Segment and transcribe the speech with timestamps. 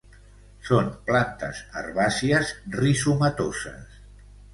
[0.69, 4.01] Són plantes herbàcies rizomatoses.